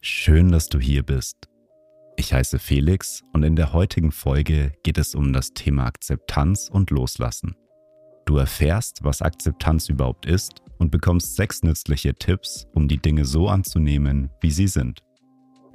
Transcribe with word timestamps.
Schön, 0.00 0.52
dass 0.52 0.68
du 0.68 0.78
hier 0.78 1.02
bist. 1.02 1.48
Ich 2.16 2.32
heiße 2.32 2.60
Felix 2.60 3.24
und 3.32 3.42
in 3.42 3.56
der 3.56 3.72
heutigen 3.72 4.12
Folge 4.12 4.72
geht 4.84 4.96
es 4.96 5.16
um 5.16 5.32
das 5.32 5.50
Thema 5.54 5.86
Akzeptanz 5.86 6.68
und 6.72 6.90
Loslassen. 6.90 7.56
Du 8.24 8.36
erfährst, 8.36 9.02
was 9.02 9.22
Akzeptanz 9.22 9.88
überhaupt 9.88 10.24
ist 10.24 10.62
und 10.78 10.92
bekommst 10.92 11.34
sechs 11.34 11.64
nützliche 11.64 12.14
Tipps, 12.14 12.68
um 12.74 12.86
die 12.86 12.98
Dinge 12.98 13.24
so 13.24 13.48
anzunehmen, 13.48 14.30
wie 14.40 14.52
sie 14.52 14.68
sind. 14.68 15.02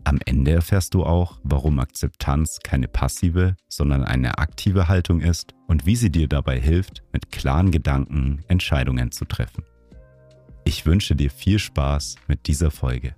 Am 0.05 0.19
Ende 0.25 0.51
erfährst 0.51 0.93
du 0.93 1.03
auch, 1.03 1.39
warum 1.43 1.79
Akzeptanz 1.79 2.59
keine 2.63 2.87
passive, 2.87 3.57
sondern 3.67 4.05
eine 4.05 4.37
aktive 4.37 4.87
Haltung 4.87 5.19
ist 5.19 5.53
und 5.67 5.85
wie 5.85 5.97
sie 5.97 6.11
dir 6.11 6.29
dabei 6.29 6.61
hilft, 6.61 7.03
mit 7.11 7.29
klaren 7.29 7.71
Gedanken 7.71 8.41
Entscheidungen 8.47 9.11
zu 9.11 9.25
treffen. 9.25 9.65
Ich 10.63 10.85
wünsche 10.85 11.13
dir 11.13 11.29
viel 11.29 11.59
Spaß 11.59 12.15
mit 12.27 12.47
dieser 12.47 12.71
Folge. 12.71 13.15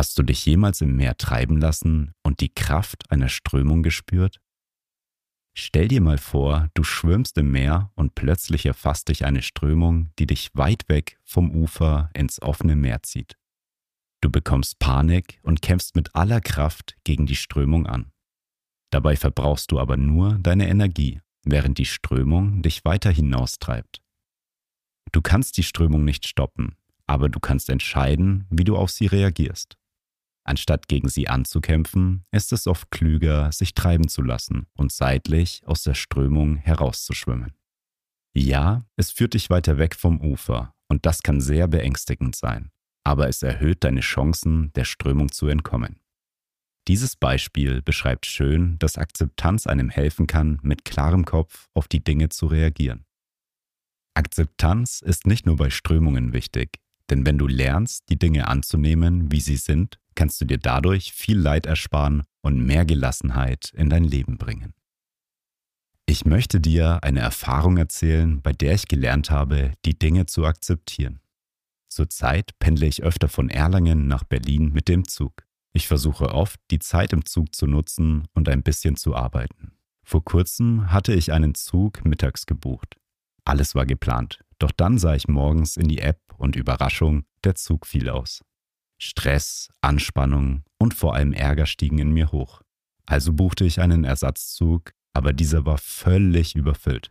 Hast 0.00 0.18
du 0.18 0.22
dich 0.22 0.46
jemals 0.46 0.80
im 0.80 0.96
Meer 0.96 1.18
treiben 1.18 1.58
lassen 1.58 2.14
und 2.22 2.40
die 2.40 2.48
Kraft 2.48 3.10
einer 3.10 3.28
Strömung 3.28 3.82
gespürt? 3.82 4.40
Stell 5.54 5.88
dir 5.88 6.00
mal 6.00 6.16
vor, 6.16 6.70
du 6.72 6.84
schwimmst 6.84 7.36
im 7.36 7.50
Meer 7.50 7.92
und 7.96 8.14
plötzlich 8.14 8.64
erfasst 8.64 9.10
dich 9.10 9.26
eine 9.26 9.42
Strömung, 9.42 10.10
die 10.18 10.24
dich 10.24 10.52
weit 10.54 10.88
weg 10.88 11.18
vom 11.22 11.54
Ufer 11.54 12.08
ins 12.14 12.40
offene 12.40 12.76
Meer 12.76 13.02
zieht. 13.02 13.36
Du 14.22 14.30
bekommst 14.30 14.78
Panik 14.78 15.38
und 15.42 15.60
kämpfst 15.60 15.94
mit 15.94 16.14
aller 16.14 16.40
Kraft 16.40 16.96
gegen 17.04 17.26
die 17.26 17.36
Strömung 17.36 17.86
an. 17.86 18.10
Dabei 18.88 19.16
verbrauchst 19.16 19.70
du 19.70 19.78
aber 19.78 19.98
nur 19.98 20.38
deine 20.38 20.70
Energie, 20.70 21.20
während 21.44 21.76
die 21.76 21.84
Strömung 21.84 22.62
dich 22.62 22.86
weiter 22.86 23.10
hinaustreibt. 23.10 24.00
Du 25.12 25.20
kannst 25.20 25.58
die 25.58 25.62
Strömung 25.62 26.06
nicht 26.06 26.26
stoppen, 26.26 26.74
aber 27.06 27.28
du 27.28 27.38
kannst 27.38 27.68
entscheiden, 27.68 28.46
wie 28.48 28.64
du 28.64 28.78
auf 28.78 28.90
sie 28.90 29.04
reagierst. 29.06 29.76
Anstatt 30.50 30.88
gegen 30.88 31.08
sie 31.08 31.28
anzukämpfen, 31.28 32.24
ist 32.32 32.52
es 32.52 32.66
oft 32.66 32.90
klüger, 32.90 33.52
sich 33.52 33.72
treiben 33.72 34.08
zu 34.08 34.20
lassen 34.20 34.66
und 34.76 34.90
seitlich 34.90 35.62
aus 35.64 35.84
der 35.84 35.94
Strömung 35.94 36.56
herauszuschwimmen. 36.56 37.52
Ja, 38.34 38.84
es 38.96 39.12
führt 39.12 39.34
dich 39.34 39.48
weiter 39.48 39.78
weg 39.78 39.94
vom 39.94 40.20
Ufer 40.20 40.74
und 40.88 41.06
das 41.06 41.22
kann 41.22 41.40
sehr 41.40 41.68
beängstigend 41.68 42.34
sein, 42.34 42.72
aber 43.04 43.28
es 43.28 43.44
erhöht 43.44 43.84
deine 43.84 44.00
Chancen, 44.00 44.72
der 44.72 44.82
Strömung 44.82 45.30
zu 45.30 45.46
entkommen. 45.46 46.00
Dieses 46.88 47.14
Beispiel 47.14 47.80
beschreibt 47.80 48.26
schön, 48.26 48.76
dass 48.80 48.98
Akzeptanz 48.98 49.68
einem 49.68 49.88
helfen 49.88 50.26
kann, 50.26 50.58
mit 50.64 50.84
klarem 50.84 51.24
Kopf 51.24 51.68
auf 51.74 51.86
die 51.86 52.02
Dinge 52.02 52.28
zu 52.28 52.48
reagieren. 52.48 53.04
Akzeptanz 54.14 55.00
ist 55.00 55.28
nicht 55.28 55.46
nur 55.46 55.58
bei 55.58 55.70
Strömungen 55.70 56.32
wichtig, 56.32 56.80
denn 57.10 57.26
wenn 57.26 57.38
du 57.38 57.46
lernst, 57.46 58.04
die 58.08 58.18
Dinge 58.18 58.48
anzunehmen, 58.48 59.30
wie 59.32 59.40
sie 59.40 59.56
sind, 59.56 59.98
kannst 60.14 60.40
du 60.40 60.44
dir 60.44 60.58
dadurch 60.58 61.12
viel 61.12 61.38
Leid 61.38 61.66
ersparen 61.66 62.22
und 62.42 62.64
mehr 62.64 62.84
Gelassenheit 62.84 63.72
in 63.74 63.90
dein 63.90 64.04
Leben 64.04 64.38
bringen. 64.38 64.74
Ich 66.06 66.24
möchte 66.24 66.60
dir 66.60 67.04
eine 67.04 67.20
Erfahrung 67.20 67.76
erzählen, 67.76 68.42
bei 68.42 68.52
der 68.52 68.74
ich 68.74 68.88
gelernt 68.88 69.30
habe, 69.30 69.72
die 69.84 69.98
Dinge 69.98 70.26
zu 70.26 70.44
akzeptieren. 70.44 71.20
Zurzeit 71.88 72.58
pendle 72.58 72.86
ich 72.86 73.02
öfter 73.02 73.28
von 73.28 73.48
Erlangen 73.48 74.08
nach 74.08 74.24
Berlin 74.24 74.72
mit 74.72 74.88
dem 74.88 75.06
Zug. 75.06 75.44
Ich 75.72 75.86
versuche 75.86 76.34
oft, 76.34 76.60
die 76.70 76.80
Zeit 76.80 77.12
im 77.12 77.24
Zug 77.24 77.54
zu 77.54 77.66
nutzen 77.66 78.26
und 78.34 78.48
ein 78.48 78.62
bisschen 78.62 78.96
zu 78.96 79.14
arbeiten. 79.14 79.72
Vor 80.02 80.24
kurzem 80.24 80.90
hatte 80.90 81.12
ich 81.14 81.32
einen 81.32 81.54
Zug 81.54 82.04
mittags 82.04 82.46
gebucht. 82.46 82.96
Alles 83.44 83.74
war 83.74 83.86
geplant, 83.86 84.40
doch 84.60 84.70
dann 84.70 84.98
sah 84.98 85.14
ich 85.14 85.26
morgens 85.26 85.76
in 85.76 85.88
die 85.88 85.98
App 85.98 86.20
und 86.36 86.54
Überraschung, 86.54 87.24
der 87.44 87.54
Zug 87.56 87.86
fiel 87.86 88.08
aus. 88.08 88.42
Stress, 88.98 89.68
Anspannung 89.80 90.62
und 90.78 90.94
vor 90.94 91.14
allem 91.14 91.32
Ärger 91.32 91.66
stiegen 91.66 91.98
in 91.98 92.12
mir 92.12 92.30
hoch. 92.32 92.60
Also 93.06 93.32
buchte 93.32 93.64
ich 93.64 93.80
einen 93.80 94.04
Ersatzzug, 94.04 94.92
aber 95.14 95.32
dieser 95.32 95.66
war 95.66 95.78
völlig 95.78 96.54
überfüllt. 96.54 97.10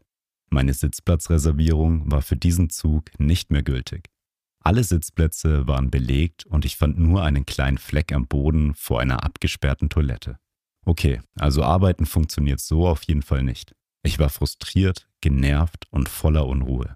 Meine 0.52 0.74
Sitzplatzreservierung 0.74 2.12
war 2.12 2.22
für 2.22 2.38
diesen 2.38 2.70
Zug 2.70 3.12
nicht 3.20 3.52
mehr 3.52 3.64
gültig. 3.64 4.10
Alle 4.64 4.84
Sitzplätze 4.84 5.68
waren 5.68 5.90
belegt 5.90 6.46
und 6.46 6.66
ich 6.66 6.78
fand 6.78 7.00
nur 7.00 7.24
einen 7.24 7.46
kleinen 7.46 7.78
Fleck 7.78 8.12
am 8.14 8.28
Boden 8.28 8.76
vor 8.76 9.00
einer 9.00 9.24
abgesperrten 9.24 9.90
Toilette. 9.90 10.38
Okay, 10.86 11.22
also 11.36 11.64
arbeiten 11.64 12.06
funktioniert 12.06 12.60
so 12.60 12.88
auf 12.88 13.04
jeden 13.04 13.22
Fall 13.22 13.44
nicht. 13.44 13.76
Ich 14.04 14.20
war 14.20 14.30
frustriert, 14.30 15.10
genervt 15.22 15.86
und 15.92 16.08
voller 16.08 16.46
Unruhe. 16.48 16.96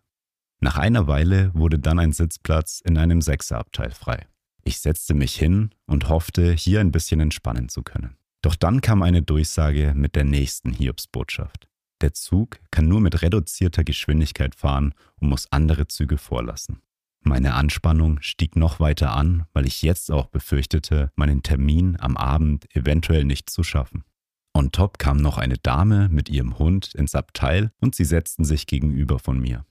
Nach 0.64 0.78
einer 0.78 1.08
Weile 1.08 1.52
wurde 1.54 1.78
dann 1.78 2.00
ein 2.00 2.14
Sitzplatz 2.14 2.80
in 2.86 2.98
einem 2.98 3.20
Sechserabteil 3.20 3.92
frei. 3.92 4.28
Ich 4.64 4.80
setzte 4.80 5.14
mich 5.14 5.36
hin 5.36 5.72
und 5.88 6.08
hoffte, 6.08 6.54
hier 6.54 6.80
ein 6.80 6.94
bisschen 6.94 7.20
entspannen 7.20 7.68
zu 7.68 7.84
können. 7.84 8.16
Doch 8.42 8.56
dann 8.56 8.80
kam 8.80 9.04
eine 9.04 9.22
Durchsage 9.22 9.92
mit 9.94 10.16
der 10.16 10.24
nächsten 10.24 10.72
Hiobsbotschaft. 10.72 11.68
Der 12.00 12.14
Zug 12.14 12.62
kann 12.72 12.88
nur 12.88 13.02
mit 13.02 13.22
reduzierter 13.22 13.84
Geschwindigkeit 13.84 14.56
fahren 14.56 14.94
und 15.20 15.28
muss 15.28 15.52
andere 15.52 15.88
Züge 15.88 16.18
vorlassen. 16.18 16.82
Meine 17.24 17.56
Anspannung 17.56 18.22
stieg 18.22 18.56
noch 18.56 18.80
weiter 18.80 19.14
an, 19.14 19.44
weil 19.52 19.68
ich 19.68 19.82
jetzt 19.82 20.12
auch 20.12 20.28
befürchtete, 20.28 21.12
meinen 21.18 21.44
Termin 21.44 22.00
am 22.00 22.16
Abend 22.16 22.74
eventuell 22.74 23.26
nicht 23.26 23.50
zu 23.50 23.64
schaffen. 23.64 24.06
On 24.54 24.72
top 24.72 24.98
kam 24.98 25.18
noch 25.18 25.38
eine 25.38 25.58
Dame 25.58 26.08
mit 26.08 26.30
ihrem 26.30 26.58
Hund 26.58 26.96
ins 26.96 27.16
Abteil 27.16 27.74
und 27.82 27.96
sie 27.96 28.06
setzten 28.06 28.46
sich 28.46 28.66
gegenüber 28.66 29.20
von 29.20 29.42
mir. 29.42 29.66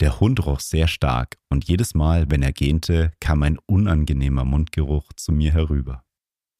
Der 0.00 0.20
Hund 0.20 0.44
roch 0.44 0.60
sehr 0.60 0.88
stark 0.88 1.38
und 1.48 1.64
jedes 1.64 1.94
Mal, 1.94 2.30
wenn 2.30 2.42
er 2.42 2.52
gähnte, 2.52 3.12
kam 3.18 3.42
ein 3.42 3.58
unangenehmer 3.66 4.44
Mundgeruch 4.44 5.12
zu 5.14 5.32
mir 5.32 5.52
herüber. 5.52 6.04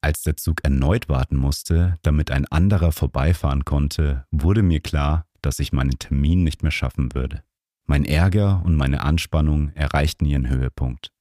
Als 0.00 0.22
der 0.22 0.36
Zug 0.36 0.64
erneut 0.64 1.08
warten 1.08 1.36
musste, 1.36 1.98
damit 2.02 2.30
ein 2.30 2.46
anderer 2.46 2.92
vorbeifahren 2.92 3.64
konnte, 3.64 4.24
wurde 4.30 4.62
mir 4.62 4.80
klar, 4.80 5.26
dass 5.42 5.58
ich 5.58 5.72
meinen 5.72 5.98
Termin 5.98 6.44
nicht 6.44 6.62
mehr 6.62 6.70
schaffen 6.70 7.14
würde. 7.14 7.42
Mein 7.86 8.04
Ärger 8.04 8.62
und 8.64 8.74
meine 8.74 9.02
Anspannung 9.02 9.70
erreichten 9.74 10.24
ihren 10.24 10.48
Höhepunkt. 10.48 11.12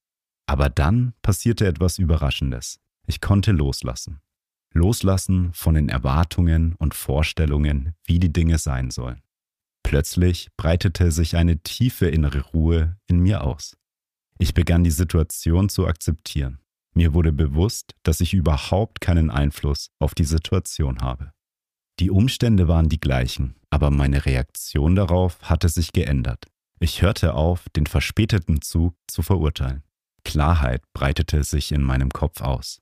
Aber 0.47 0.69
dann 0.69 1.13
passierte 1.21 1.67
etwas 1.67 1.99
Überraschendes. 1.99 2.79
Ich 3.07 3.21
konnte 3.21 3.51
loslassen. 3.51 4.21
Loslassen 4.71 5.53
von 5.53 5.75
den 5.75 5.89
Erwartungen 5.89 6.75
und 6.75 6.93
Vorstellungen, 6.93 7.93
wie 8.05 8.19
die 8.19 8.33
Dinge 8.33 8.57
sein 8.57 8.89
sollen. 8.91 9.21
Plötzlich 9.85 10.49
breitete 10.57 11.11
sich 11.11 11.35
eine 11.37 11.59
tiefe 11.59 12.07
innere 12.07 12.41
Ruhe 12.41 12.97
in 13.05 13.19
mir 13.19 13.43
aus. 13.43 13.77
Ich 14.39 14.55
begann 14.55 14.83
die 14.83 14.89
Situation 14.91 15.69
zu 15.69 15.85
akzeptieren. 15.85 16.57
Mir 16.95 17.13
wurde 17.13 17.31
bewusst, 17.31 17.93
dass 18.01 18.19
ich 18.19 18.33
überhaupt 18.33 18.99
keinen 18.99 19.29
Einfluss 19.29 19.91
auf 19.99 20.15
die 20.15 20.23
Situation 20.23 21.01
habe. 21.01 21.31
Die 21.99 22.09
Umstände 22.09 22.67
waren 22.67 22.89
die 22.89 22.99
gleichen, 22.99 23.55
aber 23.69 23.91
meine 23.91 24.25
Reaktion 24.25 24.95
darauf 24.95 25.39
hatte 25.43 25.69
sich 25.69 25.93
geändert. 25.93 26.47
Ich 26.79 27.03
hörte 27.03 27.35
auf, 27.35 27.69
den 27.75 27.85
verspäteten 27.85 28.63
Zug 28.63 28.95
zu 29.07 29.21
verurteilen. 29.21 29.83
Klarheit 30.23 30.81
breitete 30.93 31.43
sich 31.43 31.71
in 31.71 31.83
meinem 31.83 32.09
Kopf 32.09 32.41
aus. 32.41 32.81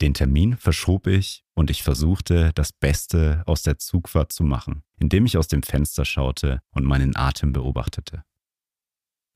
Den 0.00 0.12
Termin 0.12 0.56
verschob 0.56 1.06
ich 1.06 1.44
und 1.54 1.70
ich 1.70 1.82
versuchte, 1.82 2.50
das 2.54 2.72
Beste 2.72 3.42
aus 3.46 3.62
der 3.62 3.78
Zugfahrt 3.78 4.32
zu 4.32 4.44
machen, 4.44 4.82
indem 4.98 5.24
ich 5.24 5.38
aus 5.38 5.48
dem 5.48 5.62
Fenster 5.62 6.04
schaute 6.04 6.60
und 6.70 6.84
meinen 6.84 7.16
Atem 7.16 7.52
beobachtete. 7.52 8.22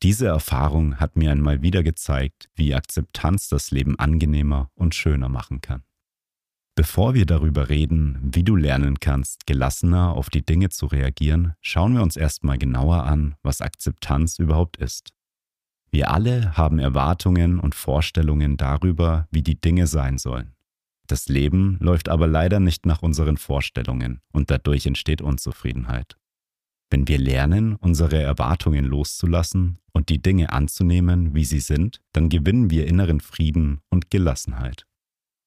Diese 0.03 0.27
Erfahrung 0.27 0.97
hat 0.99 1.17
mir 1.17 1.31
einmal 1.31 1.63
wieder 1.63 1.83
gezeigt, 1.83 2.49
wie 2.55 2.75
Akzeptanz 2.75 3.49
das 3.49 3.71
Leben 3.71 3.99
angenehmer 3.99 4.71
und 4.75 4.95
schöner 4.95 5.29
machen 5.29 5.61
kann. 5.61 5.83
Bevor 6.75 7.13
wir 7.13 7.27
darüber 7.27 7.69
reden, 7.69 8.19
wie 8.23 8.45
du 8.45 8.57
lernen 8.57 9.01
kannst, 9.01 9.47
gelassener 9.47 10.15
auf 10.15 10.31
die 10.31 10.45
Dinge 10.45 10.71
zu 10.71 10.87
reagieren, 10.87 11.55
schauen 11.61 11.95
wir 11.95 12.03
uns 12.03 12.17
erstmal 12.17 12.57
genauer 12.57 13.05
an, 13.05 13.35
was 13.43 13.61
Akzeptanz 13.61 14.39
überhaupt 14.39 14.79
ist. 14.79 15.13
Wir 15.91 16.11
alle 16.11 16.57
haben 16.57 16.79
Erwartungen 16.79 17.59
und 17.59 17.75
Vorstellungen 17.75 18.57
darüber, 18.57 19.27
wie 19.31 19.43
die 19.43 19.61
Dinge 19.61 19.87
sein 19.87 20.19
sollen. 20.19 20.55
Das 21.07 21.29
Leben 21.29 21.77
läuft 21.81 22.09
aber 22.09 22.29
leider 22.29 22.61
nicht 22.61 22.87
nach 22.87 23.03
unseren 23.03 23.37
Vorstellungen 23.37 24.21
und 24.33 24.51
dadurch 24.51 24.87
entsteht 24.87 25.21
Unzufriedenheit. 25.21 26.17
Wenn 26.91 27.09
wir 27.09 27.19
lernen, 27.19 27.75
unsere 27.75 28.21
Erwartungen 28.21 28.85
loszulassen 28.85 29.79
und 29.93 30.09
die 30.09 30.23
Dinge 30.23 30.53
anzunehmen, 30.53 31.35
wie 31.35 31.45
sie 31.45 31.61
sind, 31.61 32.01
dann 32.13 32.29
gewinnen 32.29 32.71
wir 32.71 32.87
inneren 32.87 33.21
Frieden 33.21 33.81
und 33.91 34.11
Gelassenheit. 34.11 34.87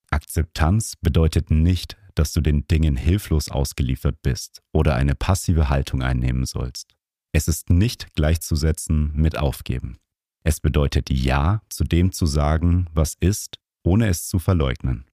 Akzeptanz 0.10 0.96
bedeutet 1.02 1.52
nicht, 1.52 1.98
dass 2.16 2.34
du 2.34 2.42
den 2.42 2.68
Dingen 2.68 2.98
hilflos 2.98 3.50
ausgeliefert 3.50 4.22
bist 4.22 4.62
oder 4.72 4.96
eine 4.96 5.16
passive 5.16 5.70
Haltung 5.70 6.02
einnehmen 6.02 6.46
sollst. 6.46 6.94
Es 7.32 7.48
ist 7.48 7.70
nicht 7.70 8.14
gleichzusetzen 8.16 9.12
mit 9.16 9.38
Aufgeben. 9.38 9.98
Es 10.44 10.60
bedeutet 10.60 11.10
Ja 11.10 11.62
zu 11.70 11.84
dem 11.84 12.12
zu 12.12 12.26
sagen, 12.26 12.88
was 12.94 13.16
ist, 13.20 13.60
ohne 13.84 14.08
es 14.08 14.28
zu 14.28 14.40
verleugnen. 14.40 15.06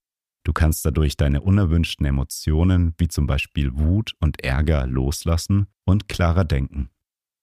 Du 0.44 0.52
kannst 0.52 0.84
dadurch 0.84 1.16
deine 1.16 1.42
unerwünschten 1.42 2.06
Emotionen 2.06 2.94
wie 2.98 3.08
zum 3.08 3.26
Beispiel 3.26 3.76
Wut 3.76 4.14
und 4.20 4.42
Ärger 4.42 4.86
loslassen 4.86 5.66
und 5.84 6.08
klarer 6.08 6.44
denken. 6.44 6.90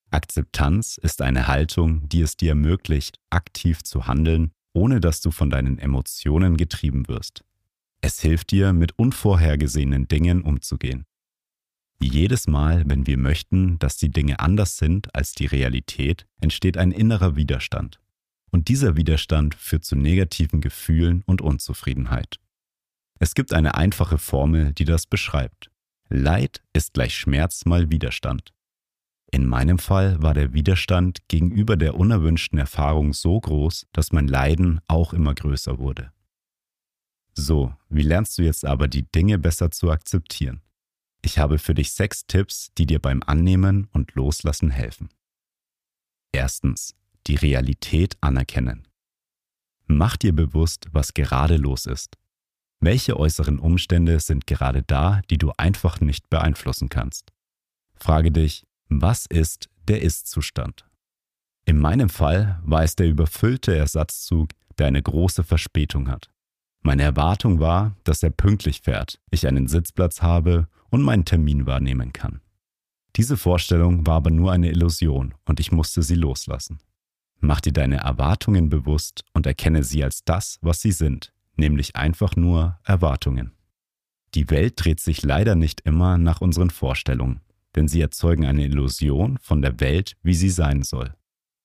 Akzeptanz 0.09 0.97
ist 0.97 1.21
eine 1.21 1.47
Haltung, 1.47 2.07
die 2.09 2.21
es 2.21 2.37
dir 2.37 2.49
ermöglicht, 2.49 3.19
aktiv 3.29 3.83
zu 3.83 4.07
handeln, 4.07 4.51
ohne 4.73 4.99
dass 4.99 5.21
du 5.21 5.31
von 5.31 5.49
deinen 5.49 5.79
Emotionen 5.79 6.57
getrieben 6.57 7.07
wirst. 7.07 7.43
Es 8.01 8.19
hilft 8.19 8.51
dir, 8.51 8.73
mit 8.73 8.97
unvorhergesehenen 8.97 10.07
Dingen 10.07 10.41
umzugehen. 10.41 11.05
Jedes 11.99 12.47
Mal, 12.47 12.83
wenn 12.87 13.07
wir 13.07 13.17
möchten, 13.17 13.79
dass 13.79 13.97
die 13.97 14.09
Dinge 14.09 14.39
anders 14.39 14.77
sind 14.77 15.13
als 15.15 15.33
die 15.33 15.47
Realität, 15.47 16.27
entsteht 16.39 16.77
ein 16.77 16.91
innerer 16.91 17.35
Widerstand. 17.35 17.99
Und 18.51 18.67
dieser 18.67 18.95
Widerstand 18.95 19.55
führt 19.55 19.83
zu 19.83 19.95
negativen 19.95 20.61
Gefühlen 20.61 21.23
und 21.25 21.41
Unzufriedenheit. 21.41 22.39
Es 23.19 23.33
gibt 23.33 23.51
eine 23.51 23.75
einfache 23.75 24.19
Formel, 24.19 24.73
die 24.73 24.85
das 24.85 25.07
beschreibt. 25.07 25.71
Leid 26.09 26.61
ist 26.73 26.93
gleich 26.93 27.17
Schmerz 27.17 27.65
mal 27.65 27.89
Widerstand. 27.89 28.53
In 29.31 29.45
meinem 29.45 29.79
Fall 29.79 30.21
war 30.21 30.33
der 30.33 30.53
Widerstand 30.53 31.27
gegenüber 31.27 31.75
der 31.75 31.95
unerwünschten 31.95 32.59
Erfahrung 32.59 33.13
so 33.13 33.39
groß, 33.39 33.87
dass 33.91 34.13
mein 34.13 34.27
Leiden 34.27 34.79
auch 34.87 35.13
immer 35.13 35.33
größer 35.33 35.79
wurde. 35.79 36.11
So, 37.33 37.73
wie 37.89 38.03
lernst 38.03 38.37
du 38.37 38.43
jetzt 38.43 38.65
aber 38.65 38.87
die 38.87 39.03
Dinge 39.03 39.37
besser 39.37 39.69
zu 39.69 39.91
akzeptieren? 39.91 40.61
Ich 41.21 41.39
habe 41.39 41.59
für 41.59 41.73
dich 41.73 41.91
sechs 41.91 42.25
Tipps, 42.27 42.71
die 42.77 42.85
dir 42.85 42.99
beim 42.99 43.21
Annehmen 43.25 43.87
und 43.91 44.13
Loslassen 44.15 44.69
helfen. 44.69 45.09
Erstens, 46.31 46.95
die 47.27 47.35
Realität 47.35 48.17
anerkennen. 48.21 48.87
Mach 49.87 50.17
dir 50.17 50.33
bewusst, 50.33 50.87
was 50.91 51.13
gerade 51.13 51.57
los 51.57 51.85
ist. 51.85 52.17
Welche 52.79 53.17
äußeren 53.17 53.59
Umstände 53.59 54.19
sind 54.19 54.45
gerade 54.45 54.83
da, 54.83 55.21
die 55.29 55.37
du 55.37 55.51
einfach 55.57 55.99
nicht 55.99 56.29
beeinflussen 56.29 56.89
kannst? 56.89 57.31
Frage 57.95 58.31
dich, 58.31 58.65
was 58.89 59.25
ist 59.25 59.69
der 59.87 60.01
Ist-Zustand? 60.01 60.85
In 61.65 61.79
meinem 61.79 62.09
Fall 62.09 62.61
war 62.63 62.83
es 62.83 62.95
der 62.95 63.09
überfüllte 63.09 63.75
Ersatzzug, 63.75 64.51
der 64.77 64.87
eine 64.87 65.01
große 65.01 65.43
Verspätung 65.43 66.07
hat. 66.07 66.29
Meine 66.81 67.03
Erwartung 67.03 67.59
war, 67.59 67.95
dass 68.03 68.23
er 68.23 68.29
pünktlich 68.29 68.81
fährt, 68.81 69.19
ich 69.31 69.47
einen 69.47 69.67
Sitzplatz 69.67 70.21
habe 70.21 70.67
und 70.89 71.01
meinen 71.01 71.25
Termin 71.25 71.65
wahrnehmen 71.65 72.13
kann. 72.13 72.41
Diese 73.15 73.37
Vorstellung 73.37 74.05
war 74.05 74.15
aber 74.15 74.29
nur 74.29 74.51
eine 74.51 74.69
Illusion 74.69 75.33
und 75.45 75.59
ich 75.59 75.71
musste 75.71 76.03
sie 76.03 76.15
loslassen. 76.15 76.79
Mach 77.39 77.61
dir 77.61 77.73
deine 77.73 77.97
Erwartungen 77.97 78.69
bewusst 78.69 79.23
und 79.33 79.45
erkenne 79.45 79.83
sie 79.83 80.03
als 80.03 80.23
das, 80.23 80.59
was 80.61 80.81
sie 80.81 80.91
sind, 80.91 81.33
nämlich 81.55 81.95
einfach 81.95 82.35
nur 82.35 82.79
Erwartungen. 82.83 83.51
Die 84.33 84.49
Welt 84.49 84.73
dreht 84.77 84.99
sich 84.99 85.23
leider 85.23 85.55
nicht 85.55 85.81
immer 85.81 86.17
nach 86.17 86.41
unseren 86.41 86.69
Vorstellungen, 86.69 87.41
denn 87.75 87.87
sie 87.87 88.01
erzeugen 88.01 88.45
eine 88.45 88.65
Illusion 88.65 89.37
von 89.41 89.61
der 89.61 89.79
Welt, 89.79 90.15
wie 90.21 90.35
sie 90.35 90.49
sein 90.49 90.83
soll. 90.83 91.15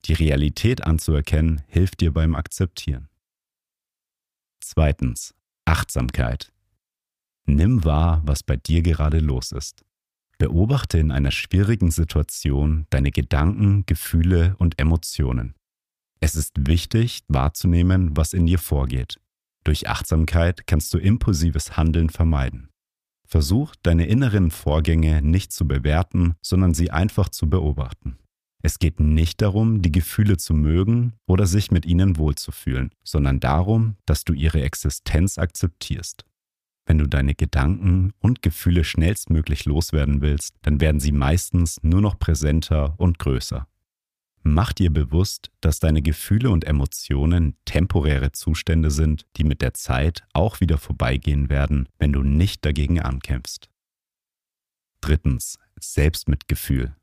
Die 0.06 0.14
Realität 0.14 0.84
anzuerkennen 0.84 1.62
hilft 1.66 2.00
dir 2.00 2.12
beim 2.12 2.34
Akzeptieren. 2.34 3.08
Zweitens. 4.60 5.34
Achtsamkeit. 5.64 6.52
Nimm 7.46 7.84
wahr, 7.84 8.22
was 8.24 8.42
bei 8.42 8.56
dir 8.56 8.82
gerade 8.82 9.18
los 9.18 9.52
ist. 9.52 9.84
Beobachte 10.38 10.98
in 10.98 11.10
einer 11.10 11.30
schwierigen 11.30 11.90
Situation 11.90 12.86
deine 12.90 13.10
Gedanken, 13.10 13.84
Gefühle 13.86 14.56
und 14.58 14.80
Emotionen. 14.80 15.54
Es 16.20 16.36
ist 16.36 16.66
wichtig 16.66 17.22
wahrzunehmen, 17.28 18.16
was 18.16 18.32
in 18.32 18.46
dir 18.46 18.58
vorgeht. 18.58 19.18
Durch 19.64 19.88
Achtsamkeit 19.88 20.66
kannst 20.66 20.92
du 20.94 20.98
impulsives 20.98 21.76
Handeln 21.76 22.10
vermeiden. 22.10 22.70
Versuch, 23.26 23.74
deine 23.82 24.06
inneren 24.06 24.50
Vorgänge 24.50 25.22
nicht 25.22 25.52
zu 25.52 25.66
bewerten, 25.66 26.34
sondern 26.42 26.74
sie 26.74 26.90
einfach 26.90 27.28
zu 27.28 27.48
beobachten. 27.48 28.18
Es 28.62 28.78
geht 28.78 29.00
nicht 29.00 29.42
darum, 29.42 29.82
die 29.82 29.90
Gefühle 29.90 30.36
zu 30.36 30.54
mögen 30.54 31.14
oder 31.26 31.46
sich 31.46 31.70
mit 31.70 31.84
ihnen 31.84 32.16
wohlzufühlen, 32.16 32.90
sondern 33.02 33.40
darum, 33.40 33.96
dass 34.06 34.24
du 34.24 34.32
ihre 34.32 34.62
Existenz 34.62 35.38
akzeptierst. 35.38 36.24
Wenn 36.84 36.98
du 36.98 37.06
deine 37.06 37.34
Gedanken 37.34 38.12
und 38.18 38.42
Gefühle 38.42 38.84
schnellstmöglich 38.84 39.64
loswerden 39.64 40.20
willst, 40.20 40.56
dann 40.62 40.80
werden 40.80 41.00
sie 41.00 41.12
meistens 41.12 41.78
nur 41.82 42.00
noch 42.00 42.18
präsenter 42.18 42.94
und 42.98 43.18
größer. 43.18 43.66
Mach 44.44 44.72
dir 44.72 44.92
bewusst, 44.92 45.52
dass 45.60 45.78
deine 45.78 46.02
Gefühle 46.02 46.50
und 46.50 46.64
Emotionen 46.64 47.56
temporäre 47.64 48.32
Zustände 48.32 48.90
sind, 48.90 49.24
die 49.36 49.44
mit 49.44 49.62
der 49.62 49.74
Zeit 49.74 50.24
auch 50.32 50.60
wieder 50.60 50.78
vorbeigehen 50.78 51.48
werden, 51.48 51.88
wenn 51.98 52.12
du 52.12 52.22
nicht 52.22 52.64
dagegen 52.64 53.00
ankämpfst. 53.00 53.68
Drittens. 55.00 55.58
Selbstmitgefühl. 55.80 56.94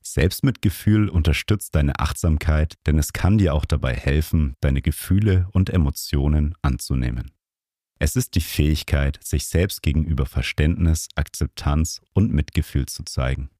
Selbstmitgefühl 0.00 1.08
unterstützt 1.08 1.74
deine 1.74 1.98
Achtsamkeit, 1.98 2.74
denn 2.86 2.98
es 2.98 3.12
kann 3.12 3.38
dir 3.38 3.54
auch 3.54 3.64
dabei 3.64 3.94
helfen, 3.94 4.54
deine 4.60 4.82
Gefühle 4.82 5.48
und 5.52 5.70
Emotionen 5.70 6.54
anzunehmen. 6.62 7.32
Es 7.98 8.16
ist 8.16 8.34
die 8.34 8.40
Fähigkeit, 8.40 9.18
sich 9.22 9.46
selbst 9.46 9.82
gegenüber 9.82 10.26
Verständnis, 10.26 11.08
Akzeptanz 11.14 12.00
und 12.12 12.32
Mitgefühl 12.32 12.86
zu 12.86 13.04
zeigen. 13.04 13.50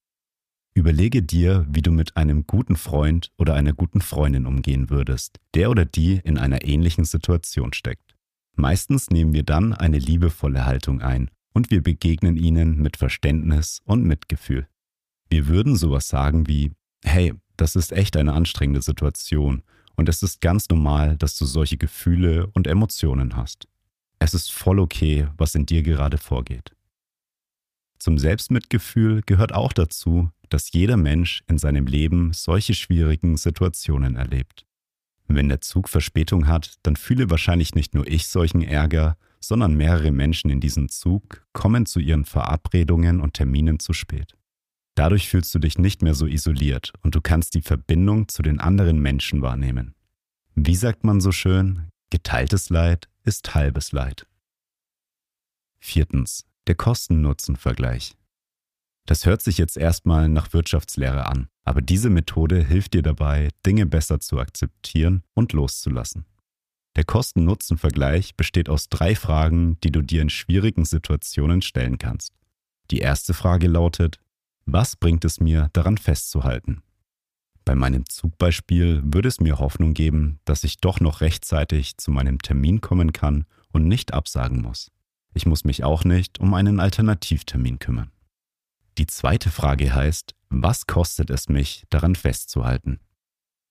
Überlege 0.75 1.23
dir, 1.23 1.67
wie 1.71 1.83
du 1.83 1.93
mit 1.93 2.17
einem 2.17 2.47
guten 2.47 2.75
Freund 2.75 3.31
oder 3.39 3.55
einer 3.55 3.73
guten 3.73 4.01
Freundin 4.01 4.45
umgehen 4.45 4.91
würdest, 4.91 5.39
der 5.55 5.71
oder 5.71 5.85
die 5.85 6.21
in 6.25 6.37
einer 6.37 6.65
ähnlichen 6.65 7.05
Situation 7.05 7.73
steckt. 7.73 8.17
Meistens 8.57 9.11
nehmen 9.11 9.33
wir 9.33 9.45
dann 9.45 9.73
eine 9.73 9.99
liebevolle 9.99 10.67
Haltung 10.67 11.01
ein 11.01 11.31
und 11.53 11.71
wir 11.71 11.81
begegnen 11.81 12.37
ihnen 12.37 12.83
mit 12.83 12.97
Verständnis 12.97 13.83
und 13.85 14.05
Mitgefühl. 14.05 14.67
Wir 15.31 15.47
würden 15.47 15.77
sowas 15.77 16.09
sagen 16.09 16.49
wie, 16.49 16.73
hey, 17.05 17.35
das 17.57 17.77
ist 17.77 17.93
echt 17.93 18.17
eine 18.17 18.33
anstrengende 18.33 18.83
Situation 18.83 19.63
und 19.95 20.09
es 20.09 20.25
ist 20.25 20.41
ganz 20.41 20.69
normal, 20.69 21.17
dass 21.17 21.39
du 21.39 21.45
solche 21.45 21.77
Gefühle 21.77 22.49
und 22.49 22.67
Emotionen 22.67 23.37
hast. 23.37 23.69
Es 24.25 24.33
ist 24.33 24.51
voll 24.51 24.79
okay, 24.79 25.29
was 25.37 25.55
in 25.55 25.67
dir 25.67 25.83
gerade 25.83 26.17
vorgeht. 26.17 26.75
Zum 27.99 28.17
Selbstmitgefühl 28.17 29.21
gehört 29.27 29.53
auch 29.53 29.75
dazu, 29.75 30.31
dass 30.49 30.73
jeder 30.73 30.97
Mensch 30.97 31.45
in 31.47 31.59
seinem 31.59 31.85
Leben 31.85 32.33
solche 32.33 32.73
schwierigen 32.73 33.37
Situationen 33.37 34.17
erlebt. 34.17 34.65
Wenn 35.29 35.51
der 35.51 35.61
Zug 35.61 35.91
Verspätung 35.91 36.47
hat, 36.47 36.77
dann 36.85 36.97
fühle 36.97 37.29
wahrscheinlich 37.29 37.75
nicht 37.75 37.95
nur 37.95 38.07
ich 38.07 38.29
solchen 38.29 38.63
Ärger, 38.63 39.19
sondern 39.41 39.75
mehrere 39.75 40.11
Menschen 40.11 40.49
in 40.49 40.61
diesem 40.61 40.89
Zug 40.89 41.47
kommen 41.53 41.85
zu 41.85 42.01
ihren 42.01 42.25
Verabredungen 42.25 43.21
und 43.21 43.35
Terminen 43.35 43.79
zu 43.79 43.93
spät. 43.93 44.33
Dadurch 44.95 45.29
fühlst 45.29 45.55
du 45.55 45.59
dich 45.59 45.77
nicht 45.77 46.01
mehr 46.01 46.15
so 46.15 46.27
isoliert 46.27 46.95
und 47.03 47.15
du 47.15 47.21
kannst 47.21 47.55
die 47.55 47.61
Verbindung 47.61 48.29
zu 48.29 48.41
den 48.41 48.59
anderen 48.59 49.01
Menschen 49.01 49.43
wahrnehmen. 49.43 49.95
Wie 50.55 50.77
sagt 50.77 51.05
man 51.05 51.21
so 51.21 51.31
schön, 51.31 51.89
geteiltes 52.09 52.71
Leid 52.71 53.11
ist 53.25 53.55
halbes 53.55 53.93
Leid. 53.93 54.27
Viertens. 55.81 56.47
Der 56.67 56.75
Kosten-Nutzen-Vergleich. 56.75 58.17
Das 59.07 59.27
hört 59.27 59.43
sich 59.43 59.59
jetzt 59.59 59.77
erstmal 59.77 60.31
nach 60.31 60.55
Wirtschaftslehre 60.55 61.27
an, 61.27 61.49
aber 61.63 61.83
diese 61.83 62.09
Methode 62.09 62.63
hilft 62.63 62.95
dir 62.95 63.03
dabei, 63.03 63.51
Dinge 63.67 63.85
besser 63.85 64.19
zu 64.19 64.39
akzeptieren 64.39 65.23
und 65.35 65.53
loszulassen. 65.53 66.25
Der 66.97 67.05
Kosten-Nutzen-Vergleich 67.05 68.35
besteht 68.37 68.71
aus 68.71 68.89
drei 68.89 69.15
Fragen, 69.15 69.79
die 69.81 69.91
du 69.91 70.01
dir 70.01 70.23
in 70.23 70.31
schwierigen 70.31 70.87
Situationen 70.87 71.61
stellen 71.61 71.99
kannst. 71.99 72.33
Die 72.91 72.99
erste 72.99 73.35
Frage 73.35 73.69
lautet, 73.69 74.19
was 74.65 74.97
bringt 74.97 75.25
es 75.25 75.41
mir 75.41 75.69
daran 75.75 75.99
festzuhalten? 75.99 76.83
Bei 77.65 77.75
meinem 77.75 78.07
Zugbeispiel 78.09 79.03
würde 79.05 79.29
es 79.29 79.41
mir 79.41 79.59
Hoffnung 79.59 79.95
geben, 79.95 80.39
dass 80.45 80.65
ich 80.65 80.79
doch 80.79 81.01
noch 81.01 81.23
rechtzeitig 81.23 81.97
zu 81.97 82.11
meinem 82.11 82.39
Termin 82.41 82.81
kommen 82.81 83.13
kann 83.13 83.47
und 83.73 83.89
nicht 83.89 84.13
absagen 84.13 84.61
muss. 84.61 84.91
Ich 85.33 85.47
muss 85.47 85.65
mich 85.65 85.83
auch 85.83 86.05
nicht 86.05 86.39
um 86.41 86.53
einen 86.55 86.79
Alternativtermin 86.79 87.79
kümmern. 87.79 88.11
Die 88.99 89.07
zweite 89.07 89.51
Frage 89.51 89.95
heißt, 89.95 90.35
was 90.51 90.87
kostet 90.87 91.31
es 91.31 91.49
mich, 91.49 91.85
daran 91.91 92.15
festzuhalten? 92.15 93.01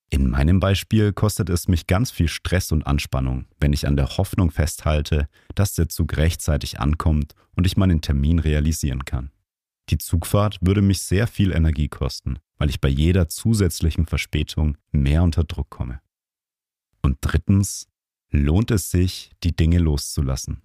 In 0.09 0.29
meinem 0.29 0.59
Beispiel 0.59 1.13
kostet 1.13 1.49
es 1.49 1.67
mich 1.67 1.87
ganz 1.87 2.11
viel 2.11 2.27
Stress 2.27 2.71
und 2.71 2.85
Anspannung, 2.85 3.45
wenn 3.59 3.73
ich 3.73 3.87
an 3.87 3.95
der 3.95 4.17
Hoffnung 4.17 4.51
festhalte, 4.51 5.27
dass 5.55 5.73
der 5.73 5.89
Zug 5.89 6.17
rechtzeitig 6.17 6.79
ankommt 6.79 7.33
und 7.55 7.65
ich 7.65 7.77
meinen 7.77 8.01
Termin 8.01 8.39
realisieren 8.39 9.05
kann. 9.05 9.31
Die 9.89 9.97
Zugfahrt 9.97 10.57
würde 10.61 10.81
mich 10.81 11.01
sehr 11.01 11.27
viel 11.27 11.51
Energie 11.51 11.89
kosten, 11.89 12.39
weil 12.57 12.69
ich 12.69 12.79
bei 12.79 12.89
jeder 12.89 13.27
zusätzlichen 13.27 14.05
Verspätung 14.05 14.77
mehr 14.91 15.23
unter 15.23 15.43
Druck 15.43 15.69
komme. 15.69 15.99
Und 17.01 17.17
drittens, 17.21 17.87
lohnt 18.31 18.71
es 18.71 18.91
sich, 18.91 19.31
die 19.43 19.55
Dinge 19.55 19.79
loszulassen? 19.79 20.61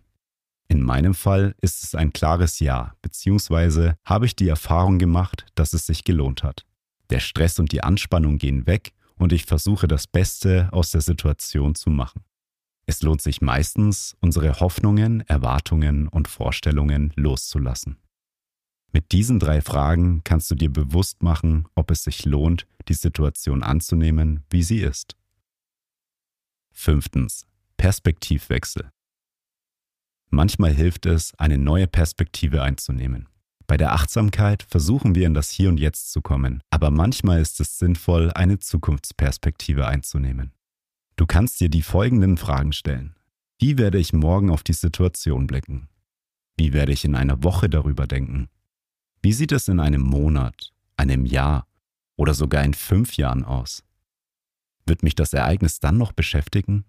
In 0.68 0.82
meinem 0.82 1.14
Fall 1.14 1.54
ist 1.60 1.82
es 1.82 1.94
ein 1.94 2.12
klares 2.12 2.60
Ja, 2.60 2.94
beziehungsweise 3.02 3.96
habe 4.04 4.26
ich 4.26 4.36
die 4.36 4.48
Erfahrung 4.48 4.98
gemacht, 4.98 5.46
dass 5.54 5.72
es 5.72 5.86
sich 5.86 6.04
gelohnt 6.04 6.42
hat. 6.42 6.66
Der 7.10 7.20
Stress 7.20 7.58
und 7.58 7.72
die 7.72 7.82
Anspannung 7.82 8.38
gehen 8.38 8.66
weg 8.66 8.92
und 9.16 9.32
ich 9.32 9.46
versuche 9.46 9.88
das 9.88 10.06
Beste 10.06 10.68
aus 10.72 10.90
der 10.90 11.00
Situation 11.00 11.74
zu 11.74 11.90
machen. 11.90 12.22
Es 12.86 13.02
lohnt 13.02 13.20
sich 13.20 13.40
meistens, 13.40 14.16
unsere 14.20 14.60
Hoffnungen, 14.60 15.22
Erwartungen 15.22 16.06
und 16.08 16.28
Vorstellungen 16.28 17.12
loszulassen. 17.16 17.98
Mit 18.92 19.12
diesen 19.12 19.38
drei 19.38 19.60
Fragen 19.60 20.22
kannst 20.24 20.50
du 20.50 20.54
dir 20.54 20.70
bewusst 20.70 21.22
machen, 21.22 21.66
ob 21.74 21.90
es 21.90 22.04
sich 22.04 22.24
lohnt, 22.24 22.66
die 22.88 22.94
Situation 22.94 23.62
anzunehmen, 23.62 24.44
wie 24.50 24.62
sie 24.62 24.80
ist. 24.80 25.16
Fünftens. 26.72 27.46
Perspektivwechsel. 27.76 28.90
Manchmal 30.30 30.74
hilft 30.74 31.06
es, 31.06 31.34
eine 31.38 31.58
neue 31.58 31.86
Perspektive 31.86 32.62
einzunehmen. 32.62 33.28
Bei 33.66 33.76
der 33.76 33.92
Achtsamkeit 33.92 34.62
versuchen 34.62 35.14
wir 35.14 35.26
in 35.26 35.34
das 35.34 35.50
Hier 35.50 35.68
und 35.68 35.78
Jetzt 35.78 36.10
zu 36.10 36.22
kommen, 36.22 36.62
aber 36.70 36.90
manchmal 36.90 37.40
ist 37.40 37.60
es 37.60 37.78
sinnvoll, 37.78 38.32
eine 38.32 38.58
Zukunftsperspektive 38.58 39.86
einzunehmen. 39.86 40.52
Du 41.16 41.26
kannst 41.26 41.60
dir 41.60 41.68
die 41.68 41.82
folgenden 41.82 42.36
Fragen 42.36 42.72
stellen. 42.72 43.14
Wie 43.58 43.76
werde 43.76 43.98
ich 43.98 44.12
morgen 44.12 44.50
auf 44.50 44.62
die 44.62 44.72
Situation 44.72 45.46
blicken? 45.46 45.88
Wie 46.56 46.72
werde 46.72 46.92
ich 46.92 47.04
in 47.04 47.14
einer 47.14 47.42
Woche 47.42 47.68
darüber 47.68 48.06
denken? 48.06 48.48
Wie 49.22 49.32
sieht 49.32 49.52
es 49.52 49.68
in 49.68 49.80
einem 49.80 50.02
Monat, 50.02 50.72
einem 50.96 51.26
Jahr 51.26 51.66
oder 52.16 52.34
sogar 52.34 52.64
in 52.64 52.74
fünf 52.74 53.16
Jahren 53.16 53.44
aus? 53.44 53.82
Wird 54.86 55.02
mich 55.02 55.14
das 55.14 55.32
Ereignis 55.32 55.80
dann 55.80 55.98
noch 55.98 56.12
beschäftigen? 56.12 56.84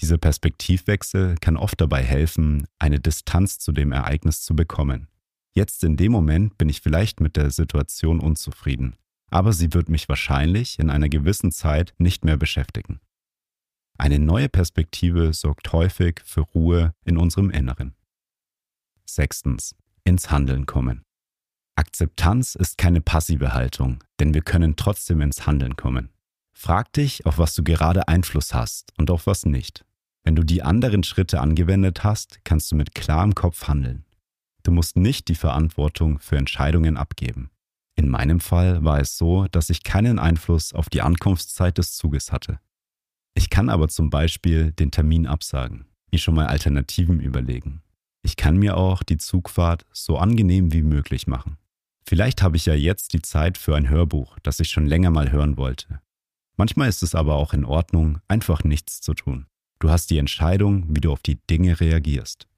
Dieser 0.00 0.18
Perspektivwechsel 0.18 1.36
kann 1.40 1.56
oft 1.56 1.80
dabei 1.80 2.02
helfen, 2.02 2.66
eine 2.78 3.00
Distanz 3.00 3.58
zu 3.58 3.72
dem 3.72 3.92
Ereignis 3.92 4.42
zu 4.42 4.54
bekommen. 4.54 5.08
Jetzt 5.54 5.84
in 5.84 5.96
dem 5.96 6.12
Moment 6.12 6.58
bin 6.58 6.68
ich 6.68 6.82
vielleicht 6.82 7.20
mit 7.20 7.36
der 7.36 7.50
Situation 7.50 8.20
unzufrieden, 8.20 8.96
aber 9.30 9.52
sie 9.52 9.72
wird 9.72 9.88
mich 9.88 10.08
wahrscheinlich 10.08 10.78
in 10.78 10.90
einer 10.90 11.08
gewissen 11.08 11.50
Zeit 11.50 11.94
nicht 11.98 12.24
mehr 12.24 12.36
beschäftigen. 12.36 13.00
Eine 13.98 14.18
neue 14.18 14.50
Perspektive 14.50 15.32
sorgt 15.32 15.72
häufig 15.72 16.20
für 16.24 16.42
Ruhe 16.42 16.94
in 17.04 17.16
unserem 17.16 17.50
Inneren. 17.50 17.94
Sechstens 19.06 19.74
ins 20.06 20.30
Handeln 20.30 20.66
kommen. 20.66 21.02
Akzeptanz 21.74 22.54
ist 22.54 22.78
keine 22.78 23.00
passive 23.00 23.52
Haltung, 23.52 24.02
denn 24.18 24.32
wir 24.32 24.40
können 24.40 24.76
trotzdem 24.76 25.20
ins 25.20 25.46
Handeln 25.46 25.76
kommen. 25.76 26.10
Frag 26.54 26.92
dich, 26.94 27.26
auf 27.26 27.38
was 27.38 27.54
du 27.54 27.62
gerade 27.62 28.08
Einfluss 28.08 28.54
hast 28.54 28.92
und 28.96 29.10
auf 29.10 29.26
was 29.26 29.44
nicht. 29.44 29.84
Wenn 30.24 30.36
du 30.36 30.42
die 30.42 30.62
anderen 30.62 31.02
Schritte 31.02 31.40
angewendet 31.40 32.02
hast, 32.02 32.40
kannst 32.44 32.72
du 32.72 32.76
mit 32.76 32.94
klarem 32.94 33.34
Kopf 33.34 33.68
handeln. 33.68 34.04
Du 34.62 34.70
musst 34.70 34.96
nicht 34.96 35.28
die 35.28 35.34
Verantwortung 35.34 36.18
für 36.18 36.38
Entscheidungen 36.38 36.96
abgeben. 36.96 37.50
In 37.94 38.08
meinem 38.08 38.40
Fall 38.40 38.84
war 38.84 39.00
es 39.00 39.18
so, 39.18 39.46
dass 39.48 39.70
ich 39.70 39.82
keinen 39.82 40.18
Einfluss 40.18 40.72
auf 40.72 40.88
die 40.88 41.02
Ankunftszeit 41.02 41.78
des 41.78 41.94
Zuges 41.96 42.32
hatte. 42.32 42.58
Ich 43.34 43.50
kann 43.50 43.68
aber 43.68 43.88
zum 43.88 44.08
Beispiel 44.08 44.72
den 44.72 44.90
Termin 44.90 45.26
absagen, 45.26 45.86
mir 46.10 46.18
schon 46.18 46.34
mal 46.34 46.46
Alternativen 46.46 47.20
überlegen 47.20 47.82
ich 48.26 48.34
kann 48.34 48.56
mir 48.56 48.76
auch 48.76 49.04
die 49.04 49.18
Zugfahrt 49.18 49.86
so 49.92 50.18
angenehm 50.18 50.72
wie 50.72 50.82
möglich 50.82 51.28
machen. 51.28 51.58
Vielleicht 52.04 52.42
habe 52.42 52.56
ich 52.56 52.66
ja 52.66 52.74
jetzt 52.74 53.12
die 53.12 53.22
Zeit 53.22 53.56
für 53.56 53.76
ein 53.76 53.88
Hörbuch, 53.88 54.36
das 54.42 54.58
ich 54.58 54.68
schon 54.68 54.84
länger 54.84 55.10
mal 55.10 55.30
hören 55.30 55.56
wollte. 55.56 56.00
Manchmal 56.56 56.88
ist 56.88 57.04
es 57.04 57.14
aber 57.14 57.36
auch 57.36 57.52
in 57.52 57.64
Ordnung, 57.64 58.18
einfach 58.26 58.64
nichts 58.64 59.00
zu 59.00 59.14
tun. 59.14 59.46
Du 59.78 59.90
hast 59.90 60.10
die 60.10 60.18
Entscheidung, 60.18 60.86
wie 60.88 61.00
du 61.00 61.12
auf 61.12 61.20
die 61.20 61.38
Dinge 61.48 61.78
reagierst. 61.78 62.48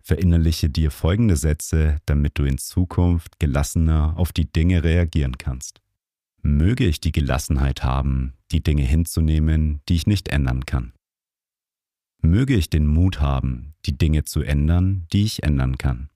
Verinnerliche 0.00 0.70
dir 0.70 0.90
folgende 0.90 1.36
Sätze, 1.36 1.98
damit 2.06 2.38
du 2.38 2.44
in 2.44 2.56
Zukunft 2.56 3.38
gelassener 3.38 4.14
auf 4.16 4.32
die 4.32 4.50
Dinge 4.50 4.82
reagieren 4.82 5.36
kannst. 5.36 5.82
Möge 6.40 6.86
ich 6.86 7.00
die 7.00 7.12
Gelassenheit 7.12 7.84
haben, 7.84 8.32
die 8.50 8.62
Dinge 8.62 8.84
hinzunehmen, 8.84 9.82
die 9.90 9.96
ich 9.96 10.06
nicht 10.06 10.28
ändern 10.28 10.64
kann. 10.64 10.94
Möge 12.22 12.54
ich 12.54 12.68
den 12.68 12.86
Mut 12.86 13.20
haben, 13.20 13.74
die 13.86 13.96
Dinge 13.96 14.24
zu 14.24 14.42
ändern, 14.42 15.06
die 15.12 15.24
ich 15.24 15.42
ändern 15.42 15.78
kann. 15.78 16.10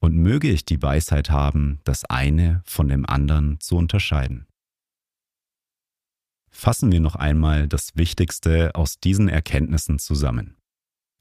Und 0.00 0.16
möge 0.16 0.50
ich 0.50 0.64
die 0.64 0.80
Weisheit 0.80 1.30
haben, 1.30 1.80
das 1.84 2.04
eine 2.04 2.62
von 2.64 2.88
dem 2.88 3.04
anderen 3.06 3.58
zu 3.58 3.76
unterscheiden. 3.76 4.46
Fassen 6.50 6.92
wir 6.92 7.00
noch 7.00 7.16
einmal 7.16 7.68
das 7.68 7.96
Wichtigste 7.96 8.74
aus 8.74 9.00
diesen 9.00 9.28
Erkenntnissen 9.28 9.98
zusammen. 9.98 10.56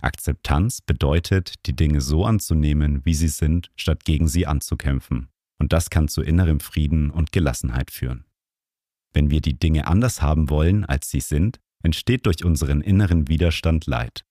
Akzeptanz 0.01 0.81
bedeutet, 0.81 1.65
die 1.65 1.75
Dinge 1.75 2.01
so 2.01 2.25
anzunehmen, 2.25 3.03
wie 3.03 3.13
sie 3.13 3.27
sind, 3.27 3.71
statt 3.75 4.05
gegen 4.05 4.27
sie 4.27 4.45
anzukämpfen. 4.45 5.29
Und 5.59 5.73
das 5.73 5.89
kann 5.89 6.07
zu 6.07 6.21
innerem 6.21 6.59
Frieden 6.59 7.09
und 7.09 7.31
Gelassenheit 7.31 7.89
führen. 7.89 8.25
Wenn 9.13 9.31
wir 9.31 9.41
die 9.41 9.57
Dinge 9.57 9.87
anders 9.87 10.21
haben 10.21 10.49
wollen, 10.49 10.85
als 10.85 11.09
sie 11.09 11.21
sind, 11.21 11.59
entsteht 11.83 12.25
durch 12.25 12.43
unseren 12.43 12.81
inneren 12.81 13.27
Widerstand 13.27 13.85
Leid. 13.85 14.25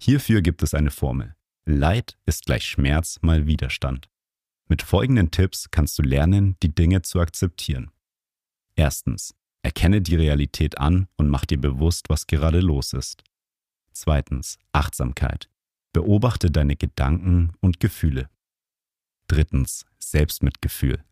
Hierfür 0.00 0.42
gibt 0.42 0.62
es 0.62 0.74
eine 0.74 0.90
Formel. 0.90 1.34
Leid 1.64 2.16
ist 2.24 2.46
gleich 2.46 2.64
Schmerz 2.64 3.18
mal 3.20 3.46
Widerstand. 3.46 4.08
Mit 4.68 4.82
folgenden 4.82 5.30
Tipps 5.30 5.70
kannst 5.70 5.98
du 5.98 6.02
lernen, 6.02 6.56
die 6.62 6.74
Dinge 6.74 7.02
zu 7.02 7.20
akzeptieren. 7.20 7.90
Erstens, 8.76 9.34
erkenne 9.62 10.00
die 10.00 10.16
Realität 10.16 10.78
an 10.78 11.08
und 11.16 11.28
mach 11.28 11.44
dir 11.44 11.60
bewusst, 11.60 12.08
was 12.08 12.26
gerade 12.26 12.60
los 12.60 12.92
ist. 12.92 13.24
Zweitens, 13.92 14.58
Achtsamkeit. 14.72 15.50
Beobachte 15.92 16.50
deine 16.50 16.76
Gedanken 16.76 17.52
und 17.60 17.80
Gefühle. 17.80 18.28
Drittens, 19.26 19.84
Selbstmitgefühl. 19.98 21.02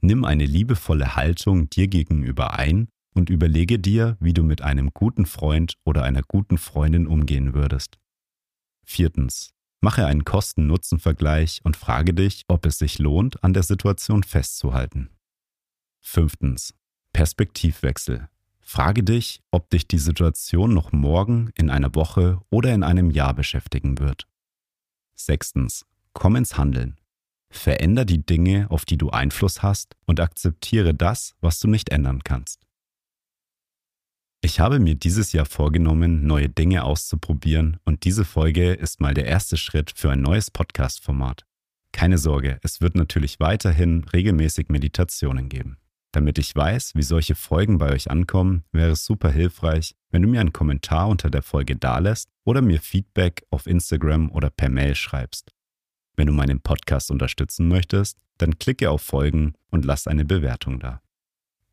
Nimm 0.00 0.24
eine 0.24 0.46
liebevolle 0.46 1.16
Haltung 1.16 1.68
dir 1.68 1.88
gegenüber 1.88 2.58
ein 2.58 2.88
und 3.16 3.30
überlege 3.30 3.78
dir, 3.78 4.16
wie 4.20 4.34
du 4.34 4.42
mit 4.42 4.62
einem 4.62 4.90
guten 4.92 5.26
Freund 5.26 5.74
oder 5.84 6.02
einer 6.02 6.22
guten 6.22 6.58
Freundin 6.58 7.06
umgehen 7.06 7.54
würdest. 7.54 7.98
Viertens. 8.84 9.50
Mache 9.80 10.06
einen 10.06 10.24
Kosten-Nutzen-Vergleich 10.24 11.60
und 11.64 11.76
frage 11.76 12.14
dich, 12.14 12.42
ob 12.48 12.66
es 12.66 12.78
sich 12.78 12.98
lohnt, 12.98 13.42
an 13.44 13.52
der 13.52 13.62
Situation 13.62 14.22
festzuhalten. 14.22 15.10
Fünftens. 16.00 16.74
Perspektivwechsel. 17.12 18.28
Frage 18.60 19.02
dich, 19.02 19.42
ob 19.50 19.70
dich 19.70 19.86
die 19.86 19.98
Situation 19.98 20.74
noch 20.74 20.92
morgen, 20.92 21.50
in 21.54 21.70
einer 21.70 21.94
Woche 21.94 22.40
oder 22.50 22.74
in 22.74 22.82
einem 22.82 23.10
Jahr 23.10 23.32
beschäftigen 23.32 23.98
wird. 23.98 24.26
Sechstens. 25.14 25.86
Komm 26.12 26.36
ins 26.36 26.58
Handeln. 26.58 26.96
Veränder 27.48 28.04
die 28.04 28.24
Dinge, 28.24 28.70
auf 28.70 28.84
die 28.84 28.98
du 28.98 29.10
Einfluss 29.10 29.62
hast 29.62 29.94
und 30.04 30.20
akzeptiere 30.20 30.94
das, 30.94 31.34
was 31.40 31.60
du 31.60 31.68
nicht 31.68 31.90
ändern 31.90 32.24
kannst. 32.24 32.65
Ich 34.42 34.60
habe 34.60 34.78
mir 34.78 34.94
dieses 34.94 35.32
Jahr 35.32 35.46
vorgenommen, 35.46 36.26
neue 36.26 36.48
Dinge 36.48 36.84
auszuprobieren 36.84 37.78
und 37.84 38.04
diese 38.04 38.24
Folge 38.24 38.74
ist 38.74 39.00
mal 39.00 39.14
der 39.14 39.26
erste 39.26 39.56
Schritt 39.56 39.92
für 39.96 40.10
ein 40.10 40.20
neues 40.20 40.50
Podcast-Format. 40.50 41.44
Keine 41.92 42.18
Sorge, 42.18 42.58
es 42.62 42.80
wird 42.80 42.94
natürlich 42.94 43.40
weiterhin 43.40 44.04
regelmäßig 44.04 44.68
Meditationen 44.68 45.48
geben. 45.48 45.78
Damit 46.12 46.38
ich 46.38 46.54
weiß, 46.54 46.94
wie 46.94 47.02
solche 47.02 47.34
Folgen 47.34 47.78
bei 47.78 47.90
euch 47.92 48.10
ankommen, 48.10 48.64
wäre 48.72 48.92
es 48.92 49.04
super 49.04 49.30
hilfreich, 49.30 49.94
wenn 50.10 50.22
du 50.22 50.28
mir 50.28 50.40
einen 50.40 50.52
Kommentar 50.52 51.08
unter 51.08 51.28
der 51.28 51.42
Folge 51.42 51.76
dalässt 51.76 52.30
oder 52.44 52.62
mir 52.62 52.80
Feedback 52.80 53.44
auf 53.50 53.66
Instagram 53.66 54.30
oder 54.30 54.50
per 54.50 54.68
Mail 54.68 54.94
schreibst. 54.94 55.52
Wenn 56.16 56.26
du 56.26 56.32
meinen 56.32 56.60
Podcast 56.60 57.10
unterstützen 57.10 57.68
möchtest, 57.68 58.18
dann 58.38 58.58
klicke 58.58 58.90
auf 58.90 59.02
Folgen 59.02 59.54
und 59.70 59.84
lass 59.84 60.06
eine 60.06 60.24
Bewertung 60.24 60.80
da. 60.80 61.02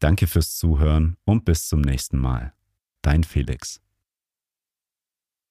Danke 0.04 0.28
fürs 0.28 0.58
Zuhören 0.58 1.16
und 1.24 1.46
bis 1.46 1.70
zum 1.70 1.80
nächsten 1.80 2.18
Mal. 2.18 2.52
Dein 3.02 3.24
Felix. 3.24 3.83